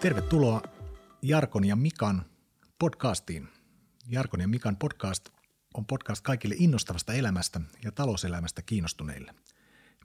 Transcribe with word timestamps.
Tervetuloa 0.00 0.62
Jarkon 1.22 1.64
ja 1.64 1.76
Mikan 1.76 2.24
podcastiin. 2.78 3.48
Jarkon 4.08 4.40
ja 4.40 4.48
Mikan 4.48 4.76
podcast 4.76 5.28
on 5.74 5.86
podcast 5.86 6.22
kaikille 6.22 6.54
innostavasta 6.58 7.12
elämästä 7.12 7.60
ja 7.84 7.92
talouselämästä 7.92 8.62
kiinnostuneille. 8.62 9.34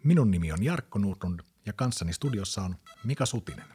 Minun 0.04 0.32
nimi 0.32 0.52
on 0.52 0.64
Jarkko 0.64 1.00
Nordlund 1.00 1.40
ja 1.66 1.74
kanssani 1.74 2.14
studiossa 2.14 2.62
on 2.62 2.76
Mika 3.04 3.26
Sutinen. 3.26 3.68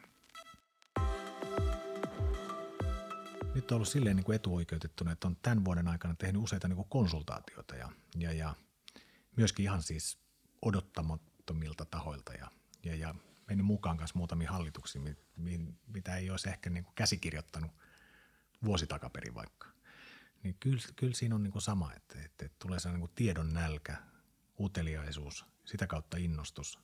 Nyt 3.55 3.71
on 3.71 3.75
ollut 3.75 3.87
silleen 3.87 4.15
niin 4.15 4.25
kuin 4.25 4.35
etuoikeutettuna, 4.35 5.11
että 5.11 5.27
on 5.27 5.37
tämän 5.41 5.65
vuoden 5.65 5.87
aikana 5.87 6.15
tehnyt 6.15 6.41
useita 6.41 6.67
niin 6.67 6.75
kuin 6.75 6.89
konsultaatioita 6.89 7.75
ja, 7.75 7.89
ja, 8.15 8.33
ja 8.33 8.55
myöskin 9.35 9.63
ihan 9.63 9.81
siis 9.81 10.17
odottamattomilta 10.61 11.85
tahoilta 11.85 12.33
ja, 12.33 12.51
ja, 12.83 12.95
ja 12.95 13.15
mennyt 13.47 13.65
mukaan 13.65 13.97
kanssa 13.97 14.17
muutamiin 14.17 14.49
hallituksiin, 14.49 15.17
mitä 15.87 16.15
ei 16.15 16.29
olisi 16.29 16.49
ehkä 16.49 16.69
niin 16.69 16.83
kuin 16.83 16.95
käsikirjoittanut 16.95 17.71
vuosi 18.63 18.87
takaperin 18.87 19.35
vaikka. 19.35 19.67
Niin 20.43 20.55
kyllä, 20.59 20.81
kyllä 20.95 21.13
siinä 21.13 21.35
on 21.35 21.43
niin 21.43 21.51
kuin 21.51 21.61
sama, 21.61 21.93
että, 21.93 22.21
että, 22.25 22.45
että 22.45 22.57
tulee 22.59 22.79
sellainen 22.79 22.99
niin 22.99 23.09
kuin 23.09 23.15
tiedon 23.15 23.53
nälkä, 23.53 23.97
uteliaisuus, 24.59 25.45
sitä 25.65 25.87
kautta 25.87 26.17
innostus. 26.17 26.79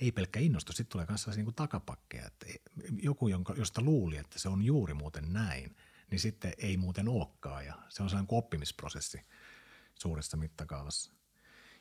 Ei 0.00 0.12
pelkkä 0.12 0.40
innostus, 0.40 0.76
sitten 0.76 0.92
tulee 0.92 1.06
myös 1.08 1.36
niin 1.36 1.54
takapakkeja, 1.54 2.26
että 2.26 2.46
joku, 3.02 3.28
jonka, 3.28 3.54
josta 3.56 3.82
luuli, 3.82 4.16
että 4.16 4.38
se 4.38 4.48
on 4.48 4.62
juuri 4.62 4.94
muuten 4.94 5.32
näin, 5.32 5.76
niin 6.10 6.20
sitten 6.20 6.52
ei 6.58 6.76
muuten 6.76 7.08
olekaan 7.08 7.66
ja 7.66 7.74
se 7.88 8.02
on 8.02 8.10
sellainen 8.10 8.36
oppimisprosessi 8.36 9.20
suuressa 9.94 10.36
mittakaavassa. 10.36 11.12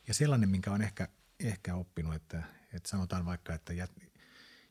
Ja 0.07 0.13
sellainen, 0.13 0.49
minkä 0.49 0.71
on 0.71 0.81
ehkä, 0.81 1.09
ehkä 1.39 1.75
oppinut, 1.75 2.15
että, 2.15 2.43
että 2.73 2.89
sanotaan 2.89 3.25
vaikka, 3.25 3.53
että 3.53 3.73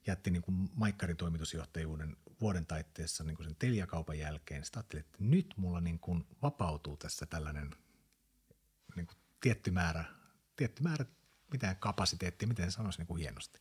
jätti 0.06 0.30
niin 0.30 0.42
kuin 0.42 0.70
Maikkarin 0.74 1.16
toimitusjohtajuuden 1.16 2.16
vuoden 2.40 2.66
taitteessa 2.66 3.24
niin 3.24 3.36
kuin 3.36 3.46
sen 3.46 3.56
Telia-kaupan 3.56 4.18
jälkeen. 4.18 4.64
Sitten 4.64 4.78
ajattelin, 4.80 5.04
että 5.04 5.18
nyt 5.20 5.54
mulla 5.56 5.80
niin 5.80 5.98
kuin 5.98 6.26
vapautuu 6.42 6.96
tässä 6.96 7.26
tällainen 7.26 7.70
niin 8.96 9.06
kuin 9.06 9.16
tietty 9.40 9.70
määrä, 9.70 10.04
tietty 10.56 10.82
määrä 10.82 11.04
mitä 11.52 11.74
kapasiteettia, 11.74 12.48
miten 12.48 12.72
sanoisi 12.72 12.98
niin 12.98 13.06
kuin 13.06 13.20
hienosti. 13.20 13.60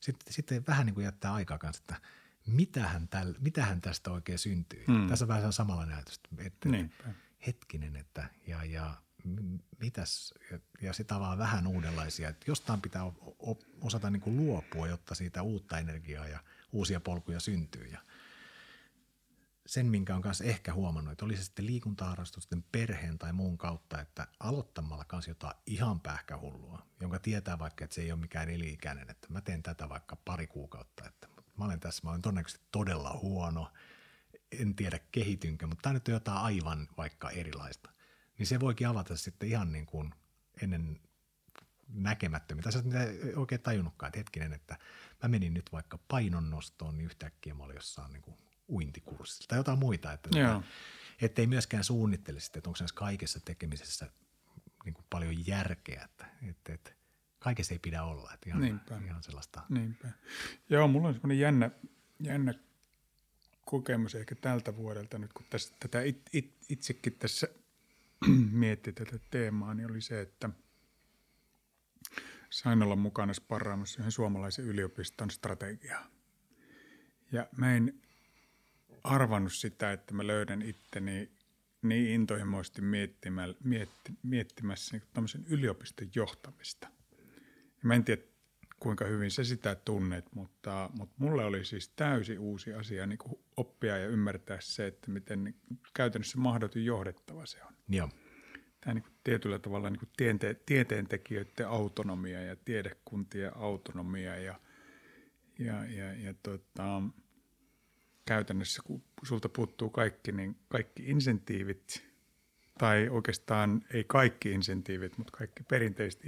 Sitten, 0.00 0.32
sitten 0.32 0.64
vähän 0.66 0.86
niin 0.86 0.94
kuin 0.94 1.04
jättää 1.04 1.34
aikaa 1.34 1.58
kanssa, 1.58 1.82
että 1.82 2.00
mitähän, 2.46 3.08
täl, 3.08 3.34
mitähän 3.38 3.80
tästä 3.80 4.10
oikein 4.10 4.38
syntyy. 4.38 4.84
Hmm. 4.86 5.08
Tässä 5.08 5.24
on 5.24 5.28
vähän 5.28 5.52
samanlainen 5.52 5.96
ajatus, 5.96 6.20
että, 6.38 6.68
että 6.68 6.68
hetkinen, 7.46 7.96
että 7.96 8.28
ja, 8.46 8.64
ja 8.64 9.02
mitäs, 9.80 10.34
ja, 10.50 10.58
ja 10.82 10.92
sitä 10.92 11.20
vaan 11.20 11.38
vähän 11.38 11.66
uudenlaisia. 11.66 12.28
Että 12.28 12.50
jostain 12.50 12.80
pitää 12.80 13.02
osata 13.80 14.10
niin 14.10 14.20
kuin 14.20 14.36
luopua, 14.36 14.86
jotta 14.86 15.14
siitä 15.14 15.42
uutta 15.42 15.78
energiaa 15.78 16.28
ja 16.28 16.40
uusia 16.72 17.00
polkuja 17.00 17.40
syntyy. 17.40 17.86
Ja 17.86 18.00
sen, 19.66 19.86
minkä 19.86 20.16
on 20.16 20.22
kanssa 20.22 20.44
ehkä 20.44 20.74
huomannut, 20.74 21.12
että 21.12 21.24
oli 21.24 21.36
se 21.36 21.44
sitten 21.44 21.66
liikuntaharrastusten 21.66 22.64
perheen 22.72 23.18
tai 23.18 23.32
muun 23.32 23.58
kautta, 23.58 24.00
että 24.00 24.26
aloittamalla 24.40 25.04
kanssa 25.04 25.30
jotain 25.30 25.54
ihan 25.66 26.00
pähkähullua, 26.00 26.86
jonka 27.00 27.18
tietää 27.18 27.58
vaikka, 27.58 27.84
että 27.84 27.94
se 27.94 28.00
ei 28.00 28.12
ole 28.12 28.20
mikään 28.20 28.50
eli-ikäinen, 28.50 29.10
että 29.10 29.26
mä 29.30 29.40
teen 29.40 29.62
tätä 29.62 29.88
vaikka 29.88 30.16
pari 30.16 30.46
kuukautta, 30.46 31.06
että 31.06 31.28
mä 31.58 31.64
olen 31.64 31.80
tässä, 31.80 32.00
mä 32.04 32.10
olen 32.10 32.22
todennäköisesti 32.22 32.66
todella 32.72 33.18
huono, 33.22 33.72
en 34.52 34.74
tiedä 34.74 34.98
kehitynkö, 35.12 35.66
mutta 35.66 35.82
tämä 35.82 35.92
nyt 35.92 36.08
on 36.08 36.14
jotain 36.14 36.38
aivan 36.38 36.88
vaikka 36.96 37.30
erilaista 37.30 37.90
niin 38.38 38.46
se 38.46 38.60
voikin 38.60 38.88
avata 38.88 39.16
sitten 39.16 39.48
ihan 39.48 39.72
niin 39.72 39.86
kuin 39.86 40.14
ennen 40.62 41.00
näkemättömiä. 41.88 42.62
Tai 42.62 42.82
mitä 42.82 43.02
ei 43.02 43.34
oikein 43.34 43.60
tajunnutkaan, 43.60 44.08
että 44.08 44.18
hetkinen, 44.18 44.52
että 44.52 44.78
mä 45.22 45.28
menin 45.28 45.54
nyt 45.54 45.72
vaikka 45.72 45.98
painonnostoon, 46.08 46.98
niin 46.98 47.06
yhtäkkiä 47.06 47.54
mä 47.54 47.64
olin 47.64 47.74
jossain 47.74 48.12
niin 48.12 48.22
kuin 48.22 48.36
uintikurssilla 48.68 49.48
tai 49.48 49.58
jotain 49.58 49.78
muita. 49.78 50.12
Että, 50.12 50.30
että 51.22 51.42
ei 51.42 51.46
myöskään 51.46 51.84
suunnittele 51.84 52.40
sitten, 52.40 52.60
että 52.60 52.70
onko 52.70 52.78
näissä 52.80 52.96
kaikessa 52.96 53.40
tekemisessä 53.40 54.10
niin 54.84 54.94
kuin 54.94 55.06
paljon 55.10 55.46
järkeä, 55.46 56.02
että, 56.04 56.26
että, 56.48 56.72
että 56.72 56.90
kaikessa 57.38 57.74
ei 57.74 57.78
pidä 57.78 58.02
olla. 58.02 58.34
Että 58.34 58.48
ihan, 58.50 58.62
Niinpä. 58.62 59.00
ihan 59.06 59.22
sellaista. 59.22 59.62
Niinpä. 59.68 60.08
Joo, 60.68 60.88
mulla 60.88 61.08
on 61.08 61.14
semmoinen 61.14 61.38
jännä, 61.38 61.70
jännä 62.20 62.54
kokemus 63.64 64.14
ehkä 64.14 64.34
tältä 64.34 64.76
vuodelta 64.76 65.18
nyt, 65.18 65.32
kun 65.32 65.46
tässä, 65.50 65.74
tätä 65.80 66.02
it, 66.02 66.30
it, 66.32 66.56
itsekin 66.68 67.12
tässä– 67.12 67.48
mietti 68.52 68.92
tätä 68.92 69.18
teemaa, 69.30 69.74
niin 69.74 69.90
oli 69.90 70.00
se, 70.00 70.20
että 70.20 70.50
sain 72.50 72.82
olla 72.82 72.96
mukana 72.96 73.34
sparraamassa 73.34 73.98
yhden 74.00 74.12
suomalaisen 74.12 74.64
yliopiston 74.64 75.30
strategiaa. 75.30 76.06
Ja 77.32 77.46
mä 77.56 77.76
en 77.76 77.94
arvannut 79.04 79.52
sitä, 79.52 79.92
että 79.92 80.14
mä 80.14 80.26
löydän 80.26 80.62
itteni 80.62 81.30
niin 81.82 82.10
intohimoisesti 82.10 82.82
miettimässä, 82.82 83.56
mietti, 83.64 84.12
miettimässä 84.22 84.96
niin 85.16 85.46
yliopiston 85.48 86.08
johtamista. 86.14 86.88
Ja 87.58 87.82
mä 87.82 87.94
en 87.94 88.04
tiedä, 88.04 88.22
kuinka 88.80 89.04
hyvin 89.04 89.30
sä 89.30 89.44
sitä 89.44 89.74
tunnet, 89.74 90.24
mutta, 90.34 90.90
mutta 90.98 91.14
mulle 91.18 91.44
oli 91.44 91.64
siis 91.64 91.88
täysin 91.88 92.38
uusi 92.38 92.74
asia 92.74 93.06
niin 93.06 93.18
kuin 93.18 93.38
oppia 93.56 93.98
ja 93.98 94.06
ymmärtää 94.08 94.58
se, 94.60 94.86
että 94.86 95.10
miten 95.10 95.54
käytännössä 95.94 96.38
mahdoton 96.38 96.84
johdettava 96.84 97.46
se 97.46 97.64
on. 97.64 97.74
Joo. 97.88 98.08
Tämä 98.80 98.94
niin 98.94 99.02
kuin 99.02 99.14
tietyllä 99.24 99.58
tavalla 99.58 99.90
niin 99.90 99.98
kuin 99.98 100.10
tiente, 100.16 100.56
tieteentekijöiden 100.66 101.68
autonomia 101.68 102.42
ja 102.42 102.56
tiedekuntien 102.56 103.56
autonomia 103.56 104.36
ja, 104.36 104.60
ja, 105.58 105.84
ja, 105.84 106.12
ja 106.12 106.34
tota, 106.42 107.02
käytännössä 108.24 108.82
kun 108.84 109.02
sulta 109.22 109.48
puuttuu 109.48 109.90
kaikki, 109.90 110.32
niin 110.32 110.56
kaikki 110.68 111.02
insentiivit 111.06 112.07
tai 112.78 113.08
oikeastaan 113.08 113.84
ei 113.90 114.04
kaikki 114.04 114.50
insentiivit, 114.50 115.18
mutta 115.18 115.36
kaikki 115.36 115.62
perinteiset 115.62 116.20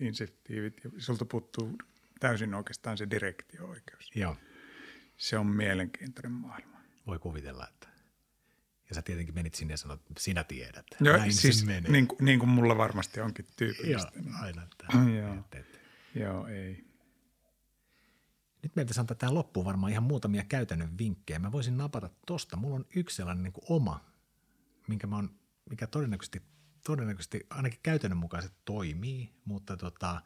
insentiivit 0.00 0.84
ja 0.84 0.90
sulta 0.98 1.24
puuttuu 1.24 1.78
täysin 2.20 2.54
oikeastaan 2.54 2.98
se 2.98 3.06
direktio-oikeus. 3.10 4.10
Joo. 4.14 4.36
Se 5.16 5.38
on 5.38 5.46
mielenkiintoinen 5.46 6.32
maailma. 6.32 6.80
Voi 7.06 7.18
kuvitella, 7.18 7.68
että 7.68 7.88
ja 8.88 8.94
sä 8.94 9.02
tietenkin 9.02 9.34
menit 9.34 9.54
sinne 9.54 9.74
ja 9.74 9.78
sanoit, 9.78 10.00
että 10.00 10.22
sinä 10.22 10.44
tiedät. 10.44 10.86
Joo, 11.00 11.16
Näin 11.16 11.32
siis 11.32 11.64
menee. 11.64 11.90
Niin, 11.90 12.08
niin 12.20 12.38
kuin 12.38 12.48
mulla 12.48 12.76
varmasti 12.76 13.20
onkin 13.20 13.46
tyypillistä. 13.56 14.12
Joo, 14.14 14.34
aina. 14.42 14.62
Että, 14.62 14.86
Joo. 15.16 15.34
Et, 15.34 15.54
et. 15.54 15.80
Joo, 16.14 16.46
ei. 16.46 16.84
Nyt 18.62 18.76
meiltä 18.76 18.94
sanotaan 18.94 19.18
tähän 19.18 19.34
loppuun 19.34 19.66
varmaan 19.66 19.92
ihan 19.92 20.02
muutamia 20.02 20.44
käytännön 20.44 20.98
vinkkejä. 20.98 21.38
Mä 21.38 21.52
voisin 21.52 21.76
napata 21.76 22.10
tosta. 22.26 22.56
Mulla 22.56 22.76
on 22.76 22.86
yksi 22.94 23.16
sellainen 23.16 23.42
niin 23.42 23.52
kuin 23.52 23.64
oma, 23.68 24.04
minkä 24.88 25.06
mä 25.06 25.16
oon, 25.16 25.39
mikä 25.70 25.86
todennäköisesti, 25.86 26.42
todennäköisesti 26.84 27.46
ainakin 27.50 27.80
käytännön 27.82 28.18
mukaisesti 28.18 28.58
toimii, 28.64 29.34
mutta 29.44 29.76
tota, 29.76 30.22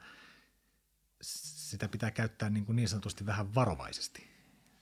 sitä 1.21 1.89
pitää 1.89 2.11
käyttää 2.11 2.51
niin, 2.51 2.67
kuin 2.67 2.77
niin 2.77 2.89
sanotusti 2.89 3.27
vähän 3.27 3.55
varovaisesti– 3.55 4.29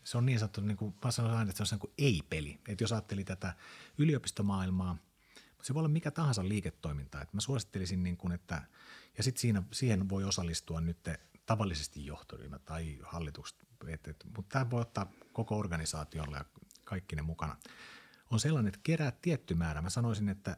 se 0.05 0.19
on 0.19 0.27
niin 0.27 0.39
sanottu, 0.39 0.61
niin 0.61 0.77
kuin 0.77 0.95
mä 1.05 1.11
sanon 1.11 1.31
aina, 1.31 1.51
että 1.51 1.65
se 1.65 1.75
on 1.75 1.81
kuin 1.81 1.93
ei-peli. 1.99 2.61
Että 2.69 2.85
jos 2.85 2.93
ajatteli 2.93 3.25
tätä 3.25 3.55
yliopistomaailmaa, 3.99 4.97
se 5.63 5.75
voi 5.75 5.81
olla 5.81 5.89
mikä 5.89 6.11
tahansa 6.11 6.49
liiketoiminta. 6.49 7.21
Että 7.21 7.37
mä 7.37 7.41
suosittelisin, 7.41 8.03
niin 8.03 8.17
kuin, 8.17 8.33
että, 8.33 8.63
ja 9.17 9.23
sitten 9.23 9.41
siinä, 9.41 9.63
siihen 9.73 10.09
voi 10.09 10.25
osallistua 10.25 10.81
nyt 10.81 10.99
tavallisesti 11.47 12.07
johtoryhmä 12.07 12.59
tai 12.59 12.99
hallitukset, 13.03 13.59
et, 13.89 14.09
et, 14.09 14.25
mutta 14.37 14.53
tämä 14.53 14.71
voi 14.71 14.81
ottaa 14.81 15.13
koko 15.33 15.59
organisaatiolle 15.59 16.37
ja 16.37 16.45
kaikki 16.85 17.17
ne 17.17 17.23
mukana. 17.23 17.57
On 18.33 18.41
sellainen, 18.41 18.69
että 18.69 18.81
kerää 18.83 19.11
tietty 19.11 19.55
määrä. 19.55 19.83
Mä 19.83 19.91
sanoisin, 19.91 20.29
että 20.29 20.57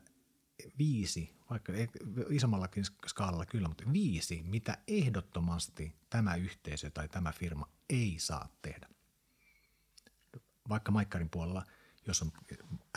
viisi, 0.78 1.36
vaikka 1.50 1.72
isommallakin 2.30 2.84
skaalalla 3.06 3.46
kyllä, 3.46 3.68
mutta 3.68 3.92
viisi, 3.92 4.42
mitä 4.42 4.78
ehdottomasti 4.88 5.96
tämä 6.10 6.34
yhteisö 6.34 6.90
tai 6.90 7.08
tämä 7.08 7.32
firma 7.32 7.68
ei 7.90 8.14
saa 8.18 8.48
tehdä 8.62 8.88
vaikka 10.68 10.92
Maikkarin 10.92 11.30
puolella, 11.30 11.66
jos 12.06 12.22
on 12.22 12.32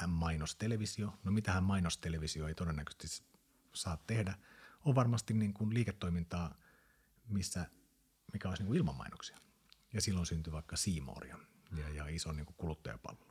mainostelevisio, 0.07 1.13
no 1.23 1.31
mitähän 1.31 1.63
mainostelevisio 1.63 2.47
ei 2.47 2.56
todennäköisesti 2.56 3.25
saa 3.73 3.97
tehdä, 4.07 4.38
on 4.85 4.95
varmasti 4.95 5.33
niin 5.33 5.53
kuin 5.53 5.73
liiketoimintaa, 5.73 6.56
missä, 7.27 7.65
mikä 8.33 8.50
olisi 8.50 8.63
niin 8.63 8.68
kuin 8.68 8.77
ilman 8.77 8.95
mainoksia. 8.95 9.38
Ja 9.94 10.01
silloin 10.01 10.25
syntyy 10.25 10.53
vaikka 10.53 10.77
Siimoria 10.77 11.38
ja, 11.77 11.89
ja 11.89 12.07
iso 12.07 12.31
niin 12.31 12.45
kuin 12.45 12.56
kuluttajapalvelu. 12.57 13.26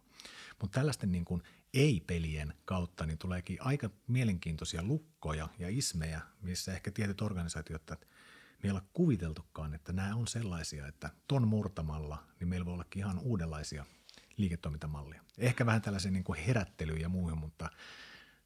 Mutta 0.60 0.78
tällaisten 0.78 1.12
niin 1.12 1.24
kuin 1.24 1.42
ei-pelien 1.74 2.54
kautta 2.64 3.06
niin 3.06 3.18
tuleekin 3.18 3.58
aika 3.60 3.90
mielenkiintoisia 4.06 4.82
lukkoja 4.82 5.48
ja 5.58 5.68
ismejä, 5.68 6.20
missä 6.40 6.72
ehkä 6.72 6.90
tietyt 6.90 7.22
organisaatiot, 7.22 7.90
että 7.90 8.06
me 8.62 8.68
ei 8.68 8.70
olla 8.70 8.84
kuviteltukaan, 8.92 9.74
että 9.74 9.92
nämä 9.92 10.16
on 10.16 10.26
sellaisia, 10.26 10.86
että 10.86 11.10
ton 11.28 11.48
murtamalla 11.48 12.24
niin 12.40 12.48
meillä 12.48 12.66
voi 12.66 12.74
ollakin 12.74 13.00
ihan 13.00 13.18
uudenlaisia 13.18 13.84
liiketoimintamallia. 14.36 15.22
Ehkä 15.38 15.66
vähän 15.66 15.82
tällaisen 15.82 16.12
niin 16.12 16.24
kuin 16.24 16.38
herättelyyn 16.38 17.00
ja 17.00 17.08
muuhun, 17.08 17.38
mutta 17.38 17.70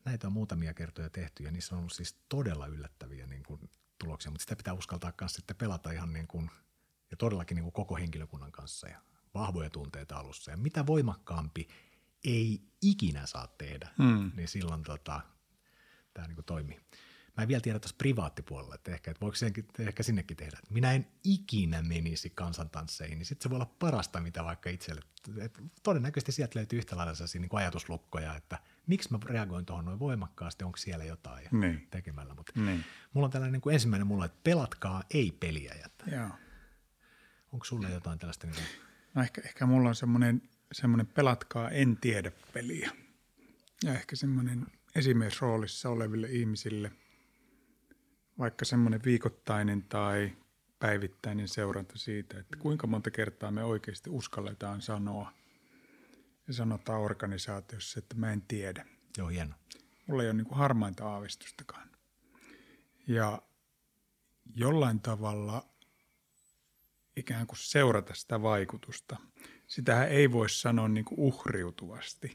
näitä 0.05 0.27
on 0.27 0.32
muutamia 0.32 0.75
kertoja 0.75 1.11
tehty 1.11 1.43
ja 1.44 1.50
niissä 1.50 1.75
on 1.75 1.79
ollut 1.79 1.93
siis 1.93 2.17
todella 2.29 2.67
yllättäviä 2.67 3.27
niin 3.27 3.43
kuin 3.43 3.71
tuloksia, 3.99 4.31
mutta 4.31 4.43
sitä 4.43 4.56
pitää 4.56 4.75
uskaltaa 4.75 5.12
myös 5.21 5.35
sitten 5.35 5.56
pelata 5.56 5.91
ihan 5.91 6.12
niin 6.12 6.27
kuin, 6.27 6.50
ja 7.11 7.17
todellakin 7.17 7.55
niin 7.55 7.62
kuin 7.62 7.73
koko 7.73 7.97
henkilökunnan 7.97 8.53
kanssa 8.53 8.88
ja 8.88 9.00
vahvoja 9.35 9.71
tunteita 9.71 10.17
alussa. 10.17 10.50
Ja 10.50 10.56
mitä 10.56 10.87
voimakkaampi 10.87 11.69
ei 12.25 12.62
ikinä 12.82 13.27
saa 13.27 13.47
tehdä, 13.47 13.88
Hmm. 13.99 14.31
niin 14.37 14.49
silloin 14.49 14.82
tota, 14.82 15.21
tämä 16.15 16.27
niin 16.29 16.44
toimii. 16.47 16.81
Mä 17.37 17.43
en 17.43 17.49
vielä 17.49 17.61
tiedä 17.61 17.79
tuossa 17.79 17.97
privaattipuolella, 17.99 18.75
että 18.75 18.91
ehkä, 18.93 19.11
että 19.11 19.21
voiko 19.21 19.35
senkin, 19.37 19.67
ehkä 19.79 20.03
sinnekin 20.03 20.37
tehdä. 20.37 20.59
Että 20.62 20.75
minä 20.75 20.93
en 20.93 21.06
ikinä 21.25 21.82
menisi 21.82 22.31
kansantansseihin, 22.31 23.19
niin 23.19 23.27
sitten 23.27 23.43
se 23.43 23.50
voi 23.50 23.56
olla 23.56 23.75
parasta, 23.79 24.21
mitä 24.21 24.44
vaikka 24.44 24.71
itselle. 24.71 25.00
Et 25.41 25.59
todennäköisesti 25.82 26.32
sieltä 26.32 26.59
löytyy 26.59 26.79
yhtä 26.79 26.97
lailla 26.97 27.15
sellaisia 27.15 27.41
niin 27.41 27.50
ajatuslukkoja, 27.53 28.35
että 28.37 28.59
miksi 28.87 29.09
mä 29.12 29.19
reagoin 29.25 29.67
tuohon 29.67 29.85
noin 29.85 29.99
voimakkaasti, 29.99 30.65
onko 30.65 30.77
siellä 30.77 31.05
jotain 31.05 31.49
Niin. 31.53 31.87
tekemällä. 31.91 32.35
Mutta 32.35 32.53
Niin. 32.56 32.85
mulla 33.12 33.25
on 33.25 33.31
tällainen 33.31 33.53
niin 33.53 33.61
kuin 33.62 33.75
ensimmäinen 33.75 34.06
mulla, 34.06 34.25
että 34.25 34.41
pelatkaa 34.44 35.03
ei 35.15 35.31
peliä. 35.41 35.75
Joo. 36.06 36.29
Onko 37.53 37.65
sulle 37.65 37.91
jotain 37.91 38.19
tällaista? 38.19 38.47
Niin 38.47 38.56
kuin, 38.56 38.67
No 39.15 39.23
ehkä, 39.23 39.41
ehkä 39.45 39.67
mulla 39.67 39.89
on 39.89 39.95
semmoinen, 39.95 40.43
semmoinen 40.73 41.07
pelatkaa 41.07 41.71
en 41.71 41.97
tiedä 41.97 42.33
peliä. 42.53 42.91
Ja 43.85 43.95
ehkä 43.95 44.17
semmoinen 44.17 44.67
esimiesroolissa 44.95 45.89
oleville 45.89 46.29
ihmisille 46.31 46.93
vaikka 48.39 48.65
semmoinen 48.65 49.01
viikoittainen 49.05 49.83
tai 49.83 50.33
päivittäinen 50.79 51.49
seuranta 51.49 51.99
siitä, 51.99 52.39
että 52.39 52.57
kuinka 52.57 52.87
monta 52.87 53.11
kertaa 53.11 53.51
me 53.51 53.65
oikeasti 53.65 54.11
uskalletaan 54.11 54.83
sanoa 54.83 55.33
ja 56.47 56.55
sanotaan 56.55 57.01
organisaatiossa, 57.01 57.99
että 57.99 58.17
mä 58.17 58.33
en 58.33 58.43
tiedä. 58.43 58.87
joo, 59.17 59.29
hieno. 59.29 59.55
Mulla 60.06 60.23
ei 60.23 60.29
ole 60.29 60.37
niin 60.37 60.47
kuin 60.47 60.59
harmainta 60.59 61.09
aavistustakaan. 61.09 61.89
Ja 63.06 63.43
jollain 64.56 65.01
tavalla 65.01 65.69
ikään 67.20 67.46
kuin 67.46 67.58
seurata 67.58 68.14
sitä 68.14 68.43
vaikutusta. 68.43 69.17
Sitähän 69.67 70.08
ei 70.08 70.32
voi 70.32 70.49
sanoa 70.49 70.88
niin 70.88 71.05
kuin 71.05 71.20
uhriutuvasti, 71.20 72.34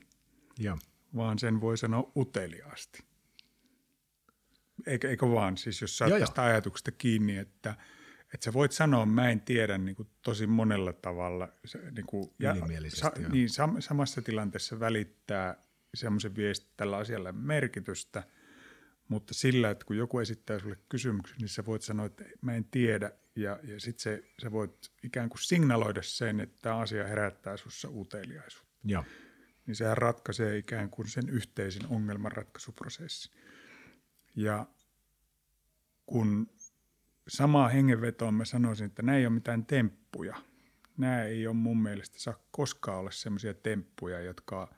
Joo. 0.60 0.78
vaan 1.16 1.40
sen 1.40 1.62
voi 1.62 1.78
sanoa 1.78 2.12
uteliaasti. 2.16 3.04
Eikö, 4.88 5.10
eikö 5.10 5.30
vaan, 5.30 5.58
siis 5.58 5.82
jos 5.82 5.98
saat 5.98 6.10
joo. 6.10 6.20
tästä 6.20 6.44
ajatuksesta 6.44 6.92
kiinni, 6.92 7.38
että, 7.38 7.76
että 8.34 8.46
sä 8.46 8.54
voit 8.54 8.72
sanoa 8.72 9.06
mä 9.06 9.30
en 9.30 9.42
tiedä 9.42 9.78
niin 9.78 9.96
kuin 9.96 10.10
tosi 10.22 10.48
monella 10.48 10.94
tavalla. 10.94 11.50
Se, 11.66 11.92
niin 11.92 12.06
kuin, 12.06 12.34
Ylimielisesti, 12.40 13.22
joo. 13.22 13.32
niin, 13.32 13.50
sam, 13.50 13.76
samassa 13.80 14.22
tilanteessa 14.22 14.80
välittää 14.80 15.66
semmoisen 15.94 16.36
viestin, 16.36 16.68
että 16.68 16.78
tällä 16.78 16.98
asialla 16.98 17.32
merkitystä, 17.32 18.24
mutta 19.08 19.34
sillä, 19.34 19.70
että 19.70 19.86
kun 19.86 19.98
joku 19.98 20.20
esittää 20.20 20.60
sulle 20.60 20.78
kysymyksen, 20.90 21.38
niin 21.38 21.50
sä 21.50 21.66
voit 21.66 21.82
sanoa, 21.82 22.06
että 22.06 22.24
mä 22.42 22.56
en 22.56 22.66
tiedä, 22.66 23.12
ja, 23.36 23.60
ja 23.64 23.80
sitten 23.80 24.04
se, 24.04 24.24
sä 24.42 24.52
voit 24.52 24.92
ikään 25.04 25.30
kuin 25.30 25.42
signaloida 25.42 26.02
sen, 26.04 26.40
että 26.40 26.58
tämä 26.62 26.78
asia 26.78 27.08
herättää 27.08 27.58
sussa 27.58 27.90
uteliaisuutta 27.92 28.76
Joo. 28.84 29.04
niin 29.68 29.76
sehän 29.76 29.98
ratkaisee 29.98 30.58
ikään 30.58 30.90
kuin 30.90 31.08
sen 31.08 31.30
yhteisen 31.30 31.88
ongelmanratkaisuprosessin. 31.90 33.32
Ja 34.36 34.66
kun 36.06 36.50
samaa 37.28 37.70
hengenvetoa 37.70 38.32
mä 38.32 38.46
sanoisin, 38.46 38.86
että 38.86 39.02
nämä 39.02 39.18
ei 39.18 39.26
ole 39.26 39.34
mitään 39.34 39.66
temppuja. 39.66 40.36
Nämä 40.98 41.24
ei 41.24 41.48
ole 41.48 41.56
mun 41.56 41.82
mielestä 41.82 42.20
saa 42.20 42.40
koskaan 42.52 43.00
olla 43.00 43.12
sellaisia 43.12 43.54
temppuja, 43.54 44.20
jotka, 44.22 44.76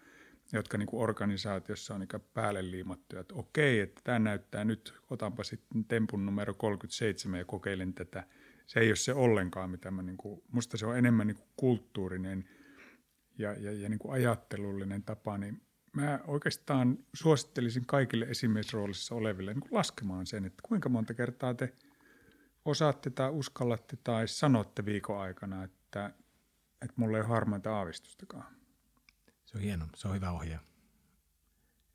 jotka 0.53 0.77
niin 0.77 0.87
kuin 0.87 1.03
organisaatiossa 1.03 1.95
on 1.95 2.03
ikään 2.03 2.23
päälle 2.33 2.71
liimattuja, 2.71 3.19
että 3.19 3.35
okei, 3.35 3.79
että 3.79 4.01
tämä 4.03 4.19
näyttää 4.19 4.65
nyt, 4.65 4.93
otanpa 5.09 5.43
sitten 5.43 5.85
tempun 5.85 6.25
numero 6.25 6.53
37 6.53 7.39
ja 7.39 7.45
kokeilen 7.45 7.93
tätä. 7.93 8.23
Se 8.67 8.79
ei 8.79 8.89
ole 8.89 8.95
se 8.95 9.13
ollenkaan, 9.13 9.69
mitä 9.69 9.91
mä, 9.91 10.01
niin 10.01 10.17
kuin, 10.17 10.41
musta 10.51 10.77
se 10.77 10.85
on 10.85 10.97
enemmän 10.97 11.27
niin 11.27 11.37
kuin 11.37 11.49
kulttuurinen 11.55 12.49
ja, 13.37 13.53
ja, 13.53 13.71
ja 13.71 13.89
niin 13.89 13.99
kuin 13.99 14.13
ajattelullinen 14.13 15.03
tapa, 15.03 15.37
niin 15.37 15.61
mä 15.93 16.19
oikeastaan 16.27 16.97
suosittelisin 17.13 17.85
kaikille 17.85 18.25
esimiesroolissa 18.25 19.15
oleville 19.15 19.53
niin 19.53 19.61
kuin 19.61 19.73
laskemaan 19.73 20.25
sen, 20.25 20.45
että 20.45 20.61
kuinka 20.67 20.89
monta 20.89 21.13
kertaa 21.13 21.53
te 21.53 21.73
osaatte 22.65 23.09
tai 23.09 23.29
uskallatte 23.29 23.97
tai 24.03 24.27
sanotte 24.27 24.85
viikon 24.85 25.19
aikana, 25.21 25.63
että, 25.63 26.13
että 26.81 26.93
mulla 26.95 27.17
ei 27.17 27.21
ole 27.21 27.29
harmainta 27.29 27.77
aavistustakaan. 27.77 28.55
Se 29.45 29.57
on 29.57 29.63
hieno, 29.63 29.87
se 29.95 30.07
on 30.07 30.15
hyvä 30.15 30.31
ohje. 30.31 30.59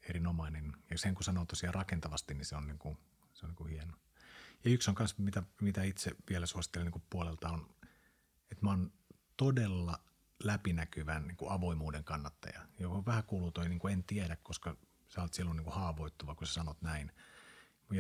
Erinomainen. 0.09 0.73
Ja 0.91 0.99
sen 0.99 1.15
kun 1.15 1.25
sanoo 1.25 1.45
tosiaan 1.45 1.75
rakentavasti, 1.75 2.35
niin 2.35 2.45
se 2.45 2.57
on, 2.57 2.67
niin 2.67 2.79
kuin, 2.79 2.99
se 3.33 3.47
on 3.47 3.51
niin 3.51 3.57
kuin 3.57 3.71
hieno. 3.71 3.93
Ja 4.65 4.71
yksi 4.71 4.91
on 4.91 4.97
myös, 4.99 5.19
mitä, 5.19 5.43
mitä 5.61 5.83
itse 5.83 6.11
vielä 6.31 6.47
suosittelen 6.47 6.85
niin 6.85 6.93
kuin 6.93 7.05
puolelta 7.11 7.49
on, 7.49 7.75
että 8.51 8.65
mä 8.65 8.71
oon 8.71 8.93
todella 9.37 9.99
läpinäkyvän 10.45 11.27
niin 11.27 11.37
kuin 11.37 11.53
avoimuuden 11.53 12.05
kannattaja, 12.05 12.67
johon 12.79 13.07
vähän 13.07 13.25
kuuluu 13.25 13.51
toi 13.51 13.69
niin 13.69 13.79
kuin 13.79 13.93
en 13.93 14.05
tiedä, 14.05 14.37
koska 14.37 14.77
sä 15.09 15.21
oot 15.21 15.35
silloin 15.35 15.57
niin 15.57 15.65
kuin 15.65 15.75
haavoittuva, 15.75 16.35
kun 16.35 16.47
sä 16.47 16.53
sanot 16.53 16.83
näin. 16.83 17.13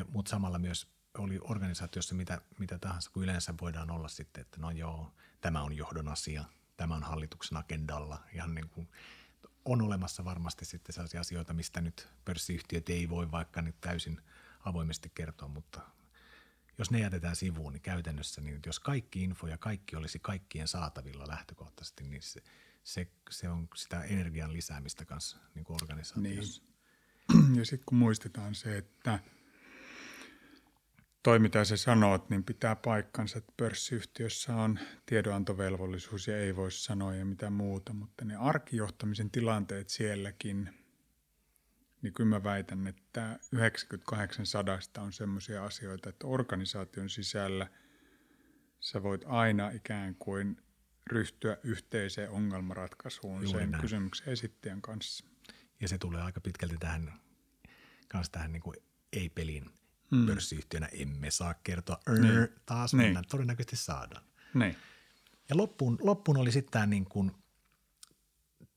Mutta 0.08 0.30
samalla 0.30 0.58
myös 0.58 0.92
oli 1.18 1.40
organisaatiossa 1.42 2.14
mitä, 2.14 2.40
mitä 2.58 2.78
tahansa, 2.78 3.10
kun 3.10 3.22
yleensä 3.22 3.54
voidaan 3.60 3.90
olla 3.90 4.08
sitten, 4.08 4.40
että 4.40 4.60
no 4.60 4.70
joo, 4.70 5.14
tämä 5.40 5.62
on 5.62 5.76
johdon 5.76 6.08
asia, 6.08 6.44
tämä 6.76 6.94
on 6.94 7.02
hallituksen 7.02 7.58
agendalla. 7.58 8.18
Ihan 8.34 8.54
niin 8.54 8.68
kuin, 8.68 8.88
on 9.64 9.82
olemassa 9.82 10.24
varmasti 10.24 10.64
sitten 10.64 10.92
sellaisia 10.92 11.20
asioita, 11.20 11.52
mistä 11.52 11.80
nyt 11.80 12.08
pörssiyhtiöt 12.24 12.88
ei 12.88 13.08
voi 13.08 13.30
vaikka 13.30 13.62
nyt 13.62 13.80
täysin 13.80 14.20
avoimesti 14.64 15.12
kertoa, 15.14 15.48
mutta 15.48 15.80
jos 16.78 16.90
ne 16.90 17.00
jätetään 17.00 17.36
sivuun, 17.36 17.72
niin 17.72 17.82
käytännössä, 17.82 18.40
niin 18.40 18.60
jos 18.66 18.80
kaikki 18.80 19.22
info 19.22 19.46
ja 19.46 19.58
kaikki 19.58 19.96
olisi 19.96 20.18
kaikkien 20.18 20.68
saatavilla 20.68 21.28
lähtökohtaisesti, 21.28 22.04
niin 22.04 22.22
se, 22.22 22.42
se, 22.82 23.08
se 23.30 23.48
on 23.48 23.68
sitä 23.74 24.02
energian 24.02 24.52
lisäämistä 24.52 25.04
kanssa 25.04 25.38
niin 25.54 25.64
kuin 25.64 25.78
organisaatiossa. 25.82 26.62
Niin. 26.62 26.72
Ja 27.58 27.64
sitten 27.64 27.84
kun 27.86 27.98
muistetaan 27.98 28.54
se, 28.54 28.78
että 28.78 29.18
toi 31.22 31.38
mitä 31.38 31.64
sä 31.64 31.76
sanot, 31.76 32.30
niin 32.30 32.44
pitää 32.44 32.76
paikkansa, 32.76 33.38
että 33.38 33.52
pörssiyhtiössä 33.56 34.56
on 34.56 34.78
tiedonantovelvollisuus 35.06 36.28
ja 36.28 36.38
ei 36.38 36.56
voi 36.56 36.72
sanoa 36.72 37.14
ja 37.14 37.24
mitä 37.24 37.50
muuta, 37.50 37.92
mutta 37.92 38.24
ne 38.24 38.36
arkijohtamisen 38.36 39.30
tilanteet 39.30 39.88
sielläkin, 39.88 40.81
niin 42.02 42.12
kyllä 42.12 42.30
mä 42.30 42.44
väitän, 42.44 42.86
että 42.86 43.38
98 43.52 44.46
sadasta 44.46 45.02
on 45.02 45.12
semmoisia 45.12 45.64
asioita, 45.64 46.08
että 46.08 46.26
organisaation 46.26 47.10
sisällä 47.10 47.66
sä 48.80 49.02
voit 49.02 49.24
aina 49.26 49.70
ikään 49.70 50.14
kuin 50.14 50.62
ryhtyä 51.06 51.56
yhteiseen 51.62 52.30
ongelmanratkaisuun 52.30 53.42
Juuri 53.42 53.60
sen 53.60 53.70
näin. 53.70 53.82
kysymyksen 53.82 54.32
esittäjän 54.32 54.82
kanssa. 54.82 55.24
Ja 55.80 55.88
se 55.88 55.98
tulee 55.98 56.22
aika 56.22 56.40
pitkälti 56.40 56.76
tähän, 56.78 57.12
kans 58.08 58.30
tähän 58.30 58.52
niin 58.52 58.62
kuin 58.62 58.76
ei-pelin 59.12 59.70
mm. 60.10 60.26
pörssiyhtiönä. 60.26 60.88
Emme 60.92 61.30
saa 61.30 61.54
kertoa, 61.54 61.98
niin. 62.20 62.48
taas 62.66 62.94
Niin. 62.94 63.06
mennään, 63.06 63.24
todennäköisesti 63.30 63.76
saadaan. 63.76 64.24
Niin. 64.54 64.76
Ja 65.48 65.56
loppuun, 65.56 65.98
loppuun 66.00 66.36
oli 66.36 66.52
sitten 66.52 66.72
tämä 66.72 66.86
niin 66.86 67.04
kuin 67.04 67.32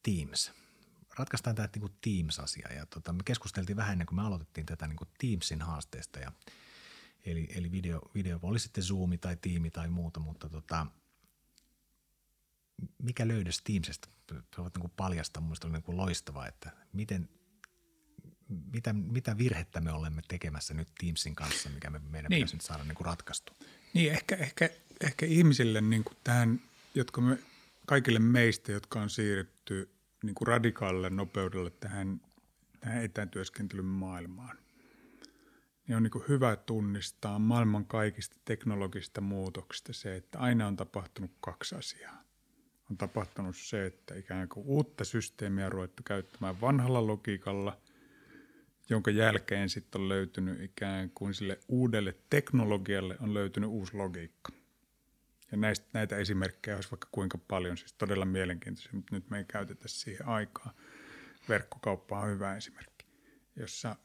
Teams. 0.04 0.54
Ratkaistaan 1.18 1.56
tämä 1.56 1.70
niin 1.76 1.98
Teams-asia. 2.02 2.74
Ja 2.74 2.86
tota, 2.86 3.14
me 3.14 3.22
keskusteltiin 3.26 3.78
vähän 3.78 3.92
ennen 3.92 4.08
kuin 4.08 4.16
me 4.16 4.22
aloitettiin 4.22 4.66
tätä 4.66 4.88
niin 4.88 4.98
kuin 4.98 5.08
Teamsin 5.18 5.62
haasteesta. 5.62 6.20
Ja, 6.20 6.32
eli 7.26 7.48
eli 7.56 7.72
video, 7.72 8.02
video, 8.16 8.40
oli 8.42 8.60
sitten 8.60 8.84
Zoom 8.84 9.20
tai 9.22 9.38
Tiimi 9.42 9.72
tai 9.72 9.90
muuta, 9.90 10.20
mutta 10.20 10.50
tota, 10.50 10.88
mikä 13.04 13.28
löydös 13.28 13.62
Teamsista? 13.64 14.10
Se 14.32 14.62
voit 14.62 14.74
niin 14.76 14.82
kuin 14.82 14.94
paljastaa, 14.98 15.42
mun 15.42 15.48
mielestä 15.50 15.68
oli 15.68 15.74
niin 15.74 15.84
kuin 15.84 15.98
loistava, 15.98 16.48
että 16.48 16.72
miten, 16.94 17.30
mitä, 18.72 18.94
mitä 18.94 19.38
virhettä 19.38 19.82
me 19.82 19.92
olemme 19.92 20.22
tekemässä 20.28 20.74
nyt 20.74 20.88
Teamsin 21.00 21.36
kanssa, 21.36 21.70
mikä 21.70 21.90
me, 21.90 22.00
meidän 22.00 22.30
Niin. 22.30 22.38
pitäisi 22.40 22.56
nyt 22.56 22.62
saada 22.62 22.84
niin 22.84 22.96
kuin 22.96 23.06
ratkaistu. 23.06 23.54
Niin, 23.94 24.12
ehkä, 24.12 24.36
ehkä, 24.36 24.70
ehkä 25.02 25.26
ihmisille 25.26 25.82
niin 25.82 26.04
kuin 26.04 26.18
tähän, 26.24 26.62
jotka 26.96 27.22
me, 27.22 27.38
kaikille 27.86 28.20
meistä, 28.20 28.72
jotka 28.72 29.02
on 29.02 29.10
siirrytty 29.10 29.95
niin 30.26 30.36
kuin 30.36 30.48
radikaalille 30.48 31.10
nopeudelle 31.10 31.70
tähän, 31.80 32.22
tähän 32.80 33.04
etätyöskentelyn 33.04 33.86
maailmaan, 33.86 34.58
niin 35.88 35.96
on 35.96 36.04
niin 36.04 36.12
kuin 36.12 36.24
hyvä 36.28 36.56
tunnistaa 36.56 37.40
maailman 37.40 37.86
kaikista 37.86 38.36
teknologisista 38.46 39.22
muutoksista 39.22 39.94
se, 39.94 40.16
että 40.16 40.40
aina 40.40 40.68
on 40.68 40.76
tapahtunut 40.76 41.32
kaksi 41.42 41.76
asiaa. 41.76 42.24
On 42.92 42.98
tapahtunut 42.98 43.58
se, 43.58 43.86
että 43.86 44.16
ikään 44.16 44.50
kuin 44.50 44.66
uutta 44.66 45.04
systeemiä 45.04 45.70
ruvettu 45.70 46.04
käyttämään 46.04 46.62
vanhalla 46.62 47.08
logiikalla, 47.08 47.78
jonka 48.90 49.12
jälkeen 49.12 49.70
sitten 49.70 50.02
on 50.02 50.10
löytynyt 50.10 50.62
ikään 50.62 51.10
kuin 51.10 51.34
sille 51.34 51.60
uudelle 51.68 52.16
teknologialle 52.30 53.18
on 53.20 53.34
löytynyt 53.34 53.70
uusi 53.70 53.98
logiikka. 53.98 54.52
Ja 55.56 55.60
näistä, 55.60 55.88
näitä 55.94 56.18
esimerkkejä 56.18 56.76
olisi 56.76 56.92
vaikka 56.92 57.08
kuinka 57.12 57.38
paljon, 57.38 57.78
siis 57.78 57.94
todella 57.94 58.26
mielenkiintoisia, 58.26 58.92
mutta 58.94 59.16
nyt 59.16 59.30
me 59.30 59.38
ei 59.38 59.46
käytetä 59.46 59.88
siihen 59.88 60.28
aikaa. 60.28 60.74
Verkkokauppa 61.50 62.20
on 62.20 62.30
hyvä 62.30 62.56
esimerkki, 62.56 63.06
jossa 63.56 63.96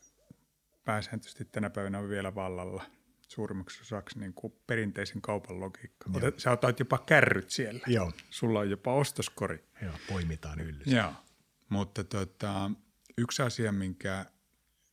pääsääntöisesti 0.85 1.45
tänä 1.45 1.71
päivänä 1.71 1.99
on 1.99 2.09
vielä 2.09 2.35
vallalla 2.35 2.85
suurimmaksi 3.29 3.83
osaksi 3.83 4.19
niin 4.19 4.35
kuin 4.35 4.53
perinteisen 4.67 5.23
kaupan 5.23 5.61
logiikka. 5.61 6.11
Joo. 6.21 6.33
Sä 6.37 6.51
otat 6.51 6.79
jopa 6.79 6.99
kärryt 6.99 7.51
siellä. 7.51 7.81
Joo. 7.87 8.13
Sulla 8.31 8.61
on 8.61 8.71
jopa 8.71 8.95
ostoskori. 8.95 9.65
Joo, 9.83 9.95
poimitaan 10.09 10.61
yllys. 10.61 10.87
Joo, 10.87 11.13
mutta 11.69 12.05
tota, 12.05 12.71
yksi 13.19 13.43
asia, 13.43 13.73
minkä, 13.73 14.27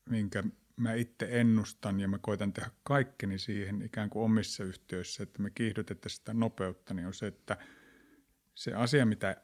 minkä 0.09 0.43
mä 0.77 0.93
itse 0.93 1.27
ennustan 1.31 1.99
ja 1.99 2.07
mä 2.07 2.17
koitan 2.17 2.53
tehdä 2.53 2.71
kaikkeni 2.83 3.39
siihen 3.39 3.81
ikään 3.81 4.09
kuin 4.09 4.23
omissa 4.23 4.63
yhtiöissä, 4.63 5.23
että 5.23 5.41
me 5.41 5.49
kiihdytettäisiin 5.49 6.19
sitä 6.19 6.33
nopeutta, 6.33 6.93
niin 6.93 7.07
on 7.07 7.13
se, 7.13 7.27
että 7.27 7.57
se 8.55 8.73
asia, 8.73 9.05
mitä, 9.05 9.41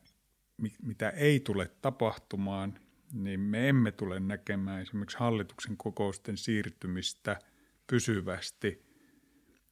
mitä 0.81 1.09
ei 1.09 1.39
tule 1.39 1.71
tapahtumaan, 1.81 2.79
niin 3.13 3.39
me 3.39 3.69
emme 3.69 3.91
tule 3.91 4.19
näkemään 4.19 4.81
esimerkiksi 4.81 5.17
hallituksen 5.17 5.77
kokousten 5.77 6.37
siirtymistä 6.37 7.39
pysyvästi 7.87 8.85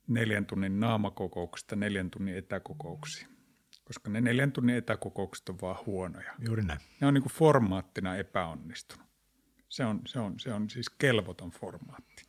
neljän 0.08 0.46
tunnin 0.46 0.80
naamakokouksista 0.80 1.76
neljän 1.76 2.12
tunnin 2.12 2.38
etäkokouksiin. 2.38 3.28
Koska 3.84 4.10
ne 4.10 4.22
neljän 4.22 4.52
tunnin 4.52 4.76
etäkokoukset 4.76 5.50
on 5.50 5.58
vaan 5.62 5.86
huonoja. 5.86 6.34
Juuri 6.48 6.64
näin. 6.64 6.80
Ne 7.02 7.08
on 7.08 7.14
niin 7.14 7.22
kuin 7.22 7.34
formaattina 7.34 8.16
epäonnistunut. 8.16 9.11
Se 9.72 9.86
on, 9.86 10.02
se, 10.06 10.20
on, 10.20 10.40
se 10.40 10.54
on 10.54 10.70
siis 10.70 10.90
kelvoton 10.90 11.52
formaatti 11.52 12.26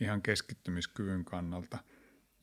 ihan 0.00 0.22
keskittymiskyvyn 0.22 1.24
kannalta. 1.24 1.78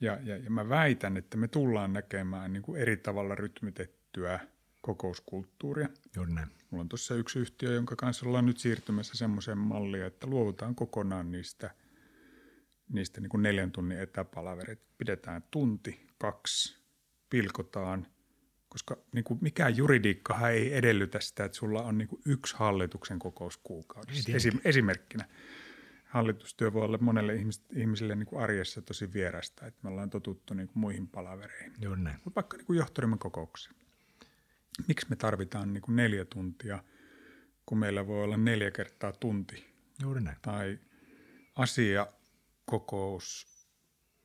Ja, 0.01 0.19
ja, 0.23 0.37
ja 0.37 0.49
mä 0.49 0.69
väitän, 0.69 1.17
että 1.17 1.37
me 1.37 1.47
tullaan 1.47 1.93
näkemään 1.93 2.53
niin 2.53 2.63
kuin 2.63 2.81
eri 2.81 2.97
tavalla 2.97 3.35
rytmitettyä 3.35 4.39
kokouskulttuuria. 4.81 5.89
Juuri 6.15 6.33
näin. 6.33 6.47
Mulla 6.69 6.81
on 6.81 6.89
tuossa 6.89 7.15
yksi 7.15 7.39
yhtiö, 7.39 7.73
jonka 7.73 7.95
kanssa 7.95 8.25
ollaan 8.25 8.45
nyt 8.45 8.57
siirtymässä 8.57 9.17
semmoiseen 9.17 9.57
malliin, 9.57 10.03
että 10.03 10.27
luovutaan 10.27 10.75
kokonaan 10.75 11.31
niistä, 11.31 11.71
niistä 12.89 13.21
niin 13.21 13.29
kuin 13.29 13.43
neljän 13.43 13.71
tunnin 13.71 13.99
etäpalaverit. 13.99 14.79
Pidetään 14.97 15.43
tunti, 15.51 16.07
kaksi, 16.17 16.77
pilkotaan, 17.29 18.07
koska 18.69 18.97
niin 19.13 19.23
kuin 19.23 19.39
mikään 19.41 19.77
juridiikkahan 19.77 20.51
ei 20.51 20.73
edellytä 20.73 21.19
sitä, 21.19 21.45
että 21.45 21.57
sulla 21.57 21.83
on 21.83 21.97
niin 21.97 22.07
kuin 22.07 22.21
yksi 22.25 22.55
hallituksen 22.57 23.19
kokous 23.19 23.57
kuukaudessa. 23.57 24.31
Esim, 24.31 24.59
esimerkkinä 24.65 25.25
hallitustyö 26.05 26.73
voi 26.73 26.85
olla 26.85 26.97
monelle 27.01 27.33
ihmisille 27.75 28.15
niin 28.15 28.27
kuin 28.27 28.43
arjessa 28.43 28.81
tosi 28.81 29.13
vierasta, 29.13 29.65
että 29.65 29.79
me 29.83 29.89
ollaan 29.89 30.09
totuttu 30.09 30.53
niin 30.53 30.67
kuin 30.67 30.79
muihin 30.79 31.07
palavereihin. 31.07 31.73
Juuri 31.81 32.01
näin. 32.01 32.17
Mutta 32.23 32.35
vaikka 32.35 32.57
niin 32.57 32.65
kuin 32.65 32.77
johtoryhmän 32.77 33.19
kokouksiin 33.19 33.75
miksi 34.87 35.09
me 35.09 35.15
tarvitaan 35.15 35.73
niin 35.73 35.81
kuin 35.81 35.95
neljä 35.95 36.25
tuntia, 36.25 36.83
kun 37.65 37.77
meillä 37.77 38.07
voi 38.07 38.23
olla 38.23 38.37
neljä 38.37 38.71
kertaa 38.71 39.11
tunti. 39.11 39.65
Juuri 40.01 40.21
näin. 40.21 40.37
Tai 40.41 40.79
asia, 41.55 42.07
kokous, 42.65 43.47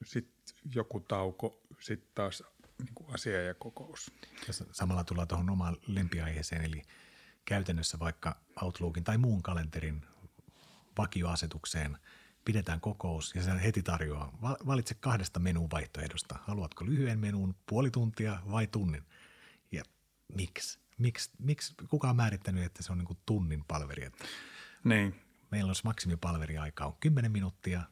sitten 0.04 0.56
joku 0.74 1.00
tauko, 1.00 1.62
sitten 1.80 2.10
taas 2.14 2.42
niin 2.78 2.94
kuin 2.94 3.14
asia 3.14 3.42
ja 3.42 3.54
kokous. 3.54 4.12
Ja 4.46 4.54
samalla 4.72 5.04
tullaan 5.04 5.28
tuohon 5.28 5.50
omaan 5.50 5.76
lempiaiheeseen, 5.86 6.64
eli 6.64 6.82
käytännössä 7.44 7.98
vaikka 7.98 8.40
Outlookin 8.62 9.04
tai 9.04 9.18
muun 9.18 9.42
kalenterin 9.42 10.06
vakioasetukseen 10.98 11.98
pidetään 12.44 12.80
kokous 12.80 13.34
ja 13.34 13.42
se 13.42 13.62
heti 13.62 13.82
tarjoaa, 13.82 14.38
valitse 14.42 14.94
kahdesta 14.94 15.40
menun 15.40 15.70
vaihtoehdosta. 15.70 16.38
Haluatko 16.42 16.86
lyhyen 16.86 17.18
menun, 17.18 17.54
puoli 17.66 17.90
tuntia 17.90 18.38
vai 18.50 18.66
tunnin? 18.66 19.02
miksi? 20.34 20.78
Miksi, 20.98 21.30
miksi? 21.38 21.74
Kuka 21.88 22.10
on 22.10 22.16
määrittänyt, 22.16 22.64
että 22.64 22.82
se 22.82 22.92
on 22.92 22.98
niin 22.98 23.06
kuin 23.06 23.18
tunnin 23.26 23.64
palveri? 23.68 24.04
Että 24.04 24.24
niin. 24.84 25.20
Meillä 25.50 25.70
on 25.70 25.74
maksimipalveriaika 25.84 26.86
on 26.86 26.96
10 27.00 27.32
minuuttia 27.32 27.82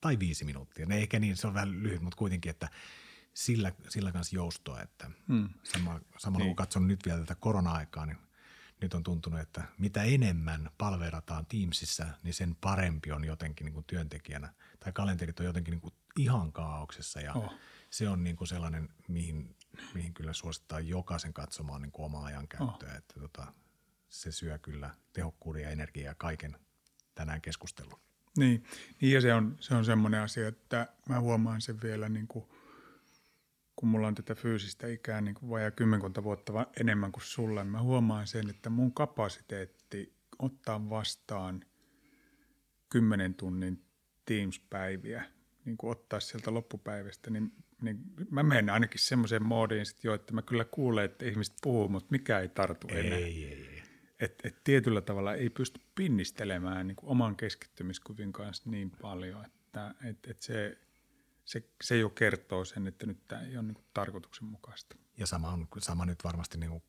tai 0.00 0.18
viisi 0.18 0.44
minuuttia. 0.44 0.86
Ne 0.86 0.96
eikä 0.96 1.18
niin, 1.18 1.36
se 1.36 1.46
on 1.46 1.54
vähän 1.54 1.82
lyhyt, 1.82 2.02
mutta 2.02 2.16
kuitenkin, 2.16 2.50
että 2.50 2.68
sillä, 3.36 3.72
sillä 3.88 4.12
kanssa 4.12 4.36
joustoa, 4.36 4.80
että 4.80 5.10
hmm. 5.28 5.48
sama, 5.62 6.00
samalla 6.18 6.44
niin. 6.44 6.48
kun 6.48 6.56
katson 6.56 6.88
nyt 6.88 7.00
vielä 7.04 7.20
tätä 7.20 7.34
korona-aikaa, 7.34 8.06
niin 8.06 8.18
nyt 8.80 8.94
on 8.94 9.02
tuntunut, 9.02 9.40
että 9.40 9.64
mitä 9.78 10.02
enemmän 10.02 10.70
palverataan 10.78 11.46
Teamsissa, 11.46 12.06
niin 12.22 12.34
sen 12.34 12.56
parempi 12.60 13.12
on 13.12 13.24
jotenkin 13.24 13.64
niin 13.64 13.74
kuin 13.74 13.84
työntekijänä. 13.86 14.52
Tai 14.80 14.92
kalenterit 14.92 15.40
on 15.40 15.46
jotenkin 15.46 15.72
niin 15.72 15.80
kuin 15.80 15.94
ihan 16.16 16.52
kaauksessa 16.52 17.20
ja 17.20 17.32
oh. 17.32 17.54
se 17.90 18.08
on 18.08 18.24
niin 18.24 18.36
kuin 18.36 18.48
sellainen, 18.48 18.88
mihin 19.08 19.56
mihin 19.94 20.14
kyllä 20.14 20.32
suosittaa 20.32 20.80
jokaisen 20.80 21.32
katsomaan 21.32 21.82
niin 21.82 21.92
kuin 21.92 22.06
omaa 22.06 22.24
ajankäyttöä. 22.24 22.90
Oh. 22.90 22.96
Että 22.96 23.20
tota, 23.20 23.52
se 24.08 24.32
syö 24.32 24.58
kyllä 24.58 24.90
tehokkuuden 25.12 25.62
ja 25.62 25.70
energiaa 25.70 26.14
kaiken 26.14 26.56
tänään 27.14 27.40
keskustelun. 27.40 28.00
Niin, 28.38 28.64
niin 29.00 29.12
ja 29.12 29.20
se 29.20 29.34
on, 29.34 29.56
se 29.60 29.74
on 29.74 29.84
semmoinen 29.84 30.20
asia, 30.20 30.48
että 30.48 30.92
mä 31.08 31.20
huomaan 31.20 31.60
sen 31.60 31.82
vielä, 31.82 32.08
niin 32.08 32.26
kuin, 32.26 32.46
kun 33.76 33.88
mulla 33.88 34.06
on 34.06 34.14
tätä 34.14 34.34
fyysistä 34.34 34.86
ikää 34.86 35.20
niin 35.20 35.34
kuin 35.34 35.50
vajaa 35.50 35.70
kymmenkunta 35.70 36.24
vuotta 36.24 36.66
enemmän 36.80 37.12
kuin 37.12 37.24
sulle, 37.24 37.64
mä 37.64 37.82
huomaan 37.82 38.26
sen, 38.26 38.50
että 38.50 38.70
mun 38.70 38.94
kapasiteetti 38.94 40.16
ottaa 40.38 40.90
vastaan 40.90 41.64
kymmenen 42.88 43.34
tunnin 43.34 43.82
Teams-päiviä, 44.24 45.24
niin 45.64 45.76
kuin 45.76 45.90
ottaa 45.90 46.20
sieltä 46.20 46.54
loppupäivästä, 46.54 47.30
niin 47.30 47.52
niin 47.82 47.98
mä 48.30 48.42
menen 48.42 48.70
ainakin 48.70 49.00
semmoiseen 49.00 49.46
moodiin 49.46 49.86
sit 49.86 50.04
jo, 50.04 50.14
että 50.14 50.34
mä 50.34 50.42
kyllä 50.42 50.64
kuulen, 50.64 51.04
että 51.04 51.24
ihmiset 51.24 51.54
puhuu, 51.62 51.88
mutta 51.88 52.08
mikä 52.10 52.40
ei 52.40 52.48
tartu 52.48 52.88
ei, 52.90 53.06
enää. 53.06 53.18
Ei, 53.18 53.44
ei, 53.44 53.54
ei. 53.54 53.82
Et, 54.20 54.34
et 54.44 54.56
tietyllä 54.64 55.00
tavalla 55.00 55.34
ei 55.34 55.50
pysty 55.50 55.80
pinnistelemään 55.94 56.86
niin 56.86 56.96
kuin 56.96 57.10
oman 57.10 57.36
keskittymiskuvin 57.36 58.32
kanssa 58.32 58.70
niin 58.70 58.90
paljon, 58.90 59.44
että 59.44 59.94
et, 60.04 60.18
et 60.26 60.42
se, 60.42 60.78
se, 61.46 61.68
se 61.82 61.98
jo 61.98 62.10
kertoo 62.10 62.64
sen, 62.64 62.86
että 62.86 63.06
nyt 63.06 63.26
tämä 63.28 63.42
ei 63.42 63.56
ole 63.56 63.66
niin 63.66 63.84
tarkoituksenmukaista. 63.94 64.96
Ja 65.18 65.26
sama, 65.26 65.50
on, 65.50 65.68
sama 65.78 66.06
nyt 66.06 66.24
varmasti, 66.24 66.58
niin 66.58 66.70
kuin 66.70 66.82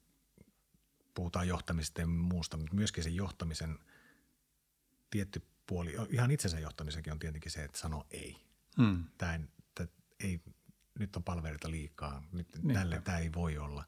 puhutaan 1.13 1.47
johtamisesta 1.47 2.01
ja 2.01 2.07
muusta, 2.07 2.57
mutta 2.57 2.75
myöskin 2.75 3.03
sen 3.03 3.15
johtamisen 3.15 3.79
tietty 5.09 5.41
puoli, 5.67 5.95
ihan 6.09 6.31
itsensä 6.31 6.59
johtamisenkin 6.59 7.13
on 7.13 7.19
tietenkin 7.19 7.51
se, 7.51 7.63
että 7.63 7.77
sanoo 7.77 8.07
ei. 8.11 8.37
Hmm. 8.77 9.03
Tämä 9.17 9.33
ei, 9.33 9.39
ei 10.19 10.41
nyt 10.99 11.15
on 11.15 11.23
palveluita 11.23 11.71
liikaa, 11.71 12.27
nyt 12.31 12.47
niin. 12.63 12.73
tälle 12.73 13.01
tämä 13.01 13.17
ei 13.17 13.33
voi 13.33 13.57
olla. 13.57 13.83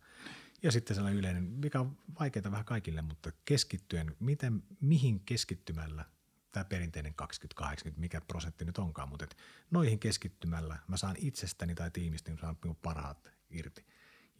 Ja 0.64 0.72
sitten 0.72 0.96
sellainen 0.96 1.20
yleinen, 1.20 1.44
mikä 1.44 1.80
on 1.80 1.98
vaikeaa 2.20 2.52
vähän 2.52 2.66
kaikille, 2.66 3.02
mutta 3.02 3.32
keskittyen, 3.46 4.16
miten, 4.20 4.64
mihin 4.82 5.20
keskittymällä 5.20 6.06
tämä 6.52 6.64
perinteinen 6.64 7.16
20-80, 7.62 7.66
mikä 7.96 8.22
prosentti 8.22 8.66
nyt 8.66 8.78
onkaan, 8.78 9.10
mutta 9.10 9.24
et 9.24 9.38
noihin 9.72 10.00
keskittymällä 10.00 10.78
mä 10.88 10.98
saan 10.98 11.16
itsestäni 11.20 11.76
tai 11.76 11.92
tiimistä 11.92 12.32
niin 12.32 12.40
saan 12.40 12.58
parhaat 12.82 13.32
irti. 13.50 13.86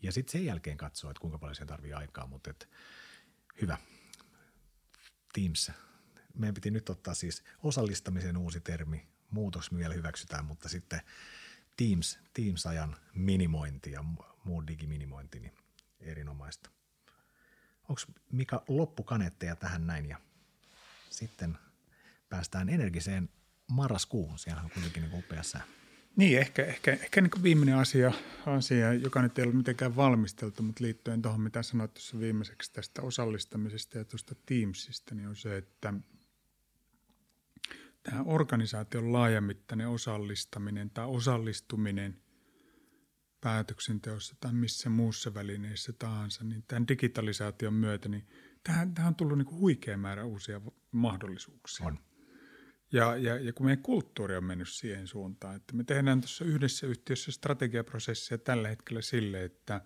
Ja 0.02 0.12
sitten 0.12 0.32
sen 0.32 0.46
jälkeen 0.46 0.78
katsoa, 0.78 1.12
että 1.12 1.22
kuinka 1.22 1.38
paljon 1.38 1.56
siihen 1.56 1.68
tarvii 1.68 1.94
aikaa, 1.94 2.28
mutta 2.28 2.50
et, 2.50 2.70
hyvä. 3.62 3.78
Teams. 5.34 5.72
Meidän 6.34 6.54
piti 6.54 6.72
nyt 6.72 6.90
ottaa 6.90 7.14
siis 7.14 7.44
osallistamisen 7.64 8.38
uusi 8.38 8.60
termi, 8.60 9.08
muutos 9.30 9.76
vielä 9.76 9.94
hyväksytään, 9.94 10.46
mutta 10.46 10.70
sitten– 10.70 11.02
Teams, 11.80 12.20
Teams-ajan 12.34 12.96
minimointi 13.14 13.92
ja 13.92 14.04
muu 14.44 14.68
digiminimointi, 14.68 15.40
niin 15.40 15.54
erinomaista. 16.00 16.70
Onko 17.90 18.02
Mika 18.32 18.64
loppukanetteja 18.68 19.56
tähän 19.56 19.88
näin 19.88 20.06
ja 20.06 20.18
sitten 21.10 21.58
päästään 22.30 22.70
energiseen 22.70 23.30
marraskuuhun, 23.72 24.40
siellä 24.40 24.62
on 24.62 24.70
kuitenkin 24.70 25.04
niin 25.04 25.14
upea 25.14 25.44
sää. 25.44 25.62
Niin, 26.16 26.40
ehkä, 26.40 26.66
ehkä, 26.66 26.92
ehkä 26.92 27.22
niin 27.22 27.44
viimeinen 27.44 27.76
asia, 27.76 28.12
asia, 28.46 28.94
joka 28.94 29.22
nyt 29.22 29.40
ei 29.40 29.44
ollut 29.44 29.58
mitenkään 29.58 29.96
valmisteltu, 29.96 30.64
mutta 30.64 30.84
liittyen 30.84 31.22
tuohon, 31.22 31.42
mitä 31.42 31.64
sanoit 31.64 31.94
tuossa 31.94 32.20
viimeiseksi 32.20 32.74
tästä 32.74 33.02
osallistamisesta 33.02 33.98
ja 33.98 34.06
tuosta 34.06 34.36
Teamsista, 34.46 35.16
niin 35.16 35.28
on 35.28 35.36
se, 35.36 35.58
että– 35.58 35.94
tämä 38.04 38.24
organisaation 38.26 39.14
laajamittainen 39.14 39.90
osallistaminen 39.90 40.90
tai 40.90 41.06
osallistuminen 41.06 42.22
päätöksenteossa 43.42 44.36
tai 44.40 44.54
missä 44.54 44.90
muussa 44.90 45.34
välineessä 45.34 45.94
tahansa, 45.94 46.44
niin 46.44 46.64
tämän 46.68 46.88
digitalisaation 46.88 47.74
myötä, 47.74 48.10
niin 48.10 48.28
tähän, 48.64 48.94
tähän 48.94 49.08
on 49.08 49.16
tullut 49.16 49.38
niin 49.38 49.52
huikea 49.52 49.98
määrä 49.98 50.26
uusia 50.26 50.62
mahdollisuuksia. 50.92 51.88
On. 51.88 52.00
Ja, 52.92 53.18
ja, 53.18 53.40
ja 53.40 53.54
kun 53.54 53.66
meidän 53.66 53.84
kulttuuri 53.84 54.36
on 54.36 54.44
mennyt 54.44 54.70
siihen 54.70 55.08
suuntaan, 55.08 55.56
että 55.56 55.76
me 55.76 55.84
tehdään 55.84 56.22
tuossa 56.22 56.46
yhdessä 56.46 56.88
yhtiössä 56.88 57.32
strategiaprosessia 57.32 58.38
tällä 58.38 58.68
hetkellä 58.68 59.02
sille, 59.02 59.44
että 59.44 59.82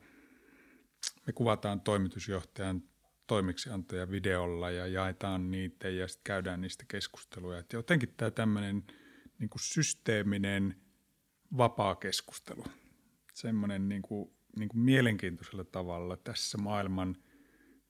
me 1.28 1.34
kuvataan 1.34 1.82
toimitusjohtajan 1.82 2.84
toimeksiantoja 3.28 4.12
videolla 4.12 4.72
ja 4.72 4.88
jaetaan 4.88 5.52
niitä 5.52 5.90
ja 5.90 6.08
sitten 6.08 6.24
käydään 6.24 6.62
niistä 6.62 6.86
keskusteluja. 6.88 7.60
Et 7.60 7.74
jotenkin 7.74 8.14
tämä 8.18 8.32
tämmöinen 8.32 8.84
niin 9.40 9.50
systeeminen 9.60 10.76
vapaa 11.58 11.96
keskustelu, 11.96 12.64
semmoinen 13.34 13.90
niin 13.90 14.02
kuin, 14.02 14.34
niin 14.58 14.70
mielenkiintoisella 14.74 15.64
tavalla 15.64 16.18
tässä 16.18 16.58
maailman, 16.58 17.16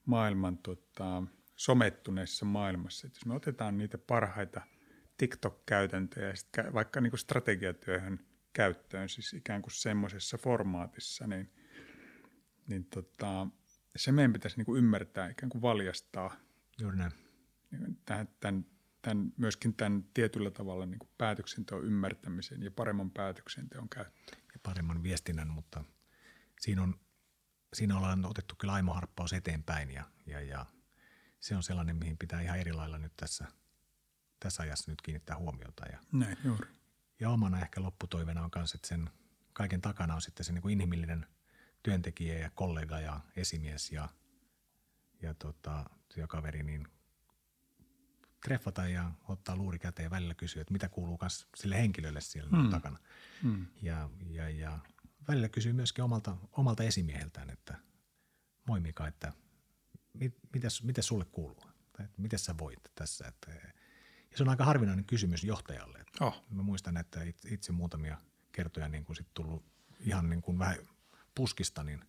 maailman 0.05 0.57
tota, 0.57 1.23
somettuneessa 1.55 2.45
maailmassa. 2.45 3.07
Et 3.07 3.13
jos 3.13 3.25
me 3.25 3.35
otetaan 3.35 3.77
niitä 3.77 3.97
parhaita 3.97 4.61
TikTok-käytäntöjä 5.17 6.35
sit 6.35 6.49
vaikka 6.73 7.01
niin 7.01 7.11
kuin 7.11 7.19
strategiatyöhön 7.19 8.19
käyttöön, 8.53 9.09
siis 9.09 9.33
ikään 9.33 9.61
kuin 9.61 9.73
semmoisessa 9.73 10.37
formaatissa, 10.37 11.27
niin, 11.27 11.51
niin 12.67 12.85
tota, 12.85 13.47
se 13.95 14.11
meidän 14.11 14.33
pitäisi 14.33 14.57
niin 14.57 14.65
kuin 14.65 14.77
ymmärtää, 14.77 15.29
ikään 15.29 15.49
kuin 15.49 15.61
valjastaa 15.61 16.35
Juuri 16.79 16.97
näin. 16.97 17.11
Niin 17.71 17.97
tämän, 18.05 18.27
tämän, 18.39 18.65
tämän, 19.01 19.33
myöskin 19.37 19.73
tämän 19.75 20.03
tietyllä 20.13 20.51
tavalla 20.51 20.85
niin 20.85 20.99
kuin 20.99 21.09
päätöksenteon 21.17 21.85
ymmärtämisen 21.85 22.63
ja 22.63 22.71
paremman 22.71 23.11
päätöksenteon 23.11 23.89
käyttöön. 23.89 24.41
Ja 24.53 24.59
paremman 24.63 25.03
viestinnän, 25.03 25.47
mutta 25.47 25.83
siinä, 26.59 26.83
on, 26.83 26.99
siinä 27.73 27.97
ollaan 27.97 28.25
otettu 28.25 28.55
kyllä 28.55 28.73
aimoharppaus 28.73 29.33
eteenpäin 29.33 29.91
ja, 29.91 30.03
ja, 30.25 30.41
ja 30.41 30.65
se 31.39 31.55
on 31.55 31.63
sellainen, 31.63 31.95
mihin 31.95 32.17
pitää 32.17 32.41
ihan 32.41 32.59
eri 32.59 32.73
lailla 32.73 32.97
nyt 32.97 33.13
tässä, 33.17 33.47
tässä 34.43 34.63
ajassa 34.63 34.91
nyt 34.91 35.01
kiinnittää 35.01 35.37
huomiota. 35.37 35.85
Ja, 35.91 35.99
Näin, 36.11 36.37
juuri. 36.43 36.69
ja 37.19 37.29
omana 37.29 37.61
ehkä 37.61 37.81
lopputoivena 37.81 38.43
on 38.43 38.49
myös, 38.55 38.73
että 38.73 38.87
sen 38.87 39.09
kaiken 39.53 39.81
takana 39.81 40.15
on 40.15 40.21
sitten 40.21 40.45
se 40.45 40.53
niin 40.53 40.61
kuin 40.61 40.73
inhimillinen 40.73 41.27
työntekijä 41.83 42.39
ja 42.39 42.49
kollega 42.55 42.99
ja 42.99 43.19
esimies 43.35 43.91
ja, 43.91 44.09
ja 45.21 45.33
tota, 45.33 45.89
työkaveri, 46.13 46.63
niin 46.63 46.87
treffata 48.45 48.87
ja 48.87 49.11
ottaa 49.27 49.55
luuri 49.55 49.79
käteen 49.79 50.03
ja 50.03 50.09
välillä 50.09 50.33
kysyä, 50.33 50.61
että 50.61 50.73
mitä 50.73 50.89
kuuluu 50.89 51.17
myös 51.21 51.47
sille 51.55 51.77
henkilölle 51.77 52.21
siellä 52.21 52.57
hmm. 52.57 52.69
takana. 52.69 52.99
Hmm. 53.43 53.65
Ja, 53.81 54.09
ja, 54.29 54.49
ja 54.49 54.79
välillä 55.27 55.49
kysyy 55.49 55.73
myöskin 55.73 56.03
omalta, 56.03 56.37
omalta 56.51 56.83
esimieheltään, 56.83 57.49
että 57.49 57.77
moi 58.67 58.79
Mika, 58.79 59.07
että 59.07 59.33
mit, 60.13 60.37
mitäs, 60.53 60.83
mitäs 60.83 61.07
sulle 61.07 61.25
kuuluu? 61.25 61.63
Tai 61.97 62.07
miten 62.17 62.39
sä 62.39 62.57
voit 62.57 62.79
tässä? 62.95 63.27
Että, 63.27 63.51
ja 64.33 64.37
se 64.37 64.43
on 64.43 64.49
aika 64.49 64.65
harvinainen 64.65 65.05
kysymys 65.05 65.43
johtajalle. 65.43 66.05
Oh. 66.19 66.43
Mä 66.49 66.63
muistan, 66.63 66.97
että 66.97 67.19
itse 67.51 67.71
muutamia 67.71 68.17
kertoja 68.51 68.87
niin 68.87 69.05
kuin 69.05 69.15
sit 69.15 69.27
tullut 69.33 69.63
ihan 69.99 70.29
niin 70.29 70.41
kuin 70.41 70.59
vähän 70.59 70.77
puskista, 71.35 71.83
niin, 71.83 71.99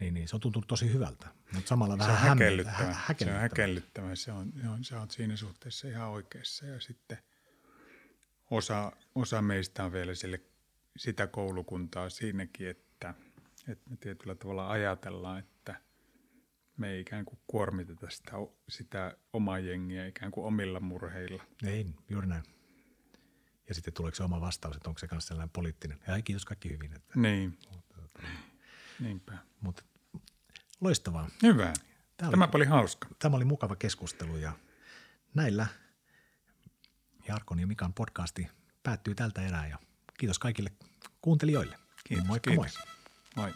niin, 0.00 0.14
niin 0.14 0.28
se 0.28 0.36
on 0.36 0.40
tuntunut 0.40 0.68
tosi 0.68 0.92
hyvältä. 0.92 1.26
Mutta 1.52 1.68
samalla 1.68 1.94
se 1.94 1.98
vähän 1.98 2.32
on 2.32 2.38
häkellyttävä. 2.38 2.76
Hä, 2.76 2.94
häkellyttävä. 2.94 3.26
Se 3.30 3.34
on 3.34 3.40
häkellyttävä. 3.40 4.14
Se 4.14 4.32
on, 4.32 4.52
se 4.62 4.68
on, 4.68 4.84
se 4.84 4.96
on 4.96 5.10
siinä 5.10 5.36
suhteessa 5.36 5.88
ihan 5.88 6.08
oikeassa. 6.08 6.66
Ja 6.66 6.80
sitten 6.80 7.18
osa, 8.50 8.92
osa 9.14 9.42
meistä 9.42 9.84
on 9.84 9.92
vielä 9.92 10.14
sille, 10.14 10.40
sitä 10.96 11.26
koulukuntaa 11.26 12.10
siinäkin, 12.10 12.68
että, 12.68 13.14
että 13.68 13.90
me 13.90 13.96
tietyllä 13.96 14.34
tavalla 14.34 14.70
ajatellaan, 14.70 15.38
että 15.38 15.80
me 16.76 16.90
ei 16.90 17.00
ikään 17.00 17.24
kuin 17.24 17.38
kuormiteta 17.46 18.10
sitä, 18.10 18.32
sitä 18.68 19.16
omaa 19.32 19.58
jengiä 19.58 20.06
ikään 20.06 20.30
kuin 20.30 20.46
omilla 20.46 20.80
murheilla. 20.80 21.42
Ei, 21.66 21.86
juuri 22.08 22.26
näin. 22.26 22.42
Ja 23.68 23.74
sitten 23.74 23.94
tuleeko 23.94 24.14
se 24.14 24.22
oma 24.22 24.40
vastaus, 24.40 24.76
että 24.76 24.88
onko 24.88 24.98
se 24.98 25.08
myös 25.10 25.26
sellainen 25.26 25.50
poliittinen. 25.50 25.98
Ja 26.06 26.22
kiitos 26.22 26.44
kaikki 26.44 26.70
hyvin. 26.70 26.92
Että, 26.96 27.20
niin. 27.20 27.58
Mutta, 27.72 28.22
Niinpä. 29.00 29.38
Mutta 29.60 29.82
loistavaa. 30.80 31.30
Hyvä. 31.42 31.72
Tämä, 32.16 32.30
tämä 32.30 32.44
oli, 32.44 32.50
oli 32.54 32.64
hauska. 32.64 33.08
Tämä 33.18 33.36
oli 33.36 33.44
mukava 33.44 33.76
keskustelu 33.76 34.36
ja 34.36 34.52
näillä 35.34 35.66
Jarkon 37.28 37.60
ja 37.60 37.66
Mikan 37.66 37.92
podcasti 37.92 38.46
päättyy 38.82 39.14
tältä 39.14 39.46
erää 39.46 39.66
ja 39.66 39.78
kiitos 40.18 40.38
kaikille 40.38 40.72
kuuntelijoille. 41.20 41.78
Kiitos, 42.04 42.26
Moikka 42.26 42.50
kiitos. 42.50 42.78
moi. 43.36 43.50
Moi. 43.50 43.54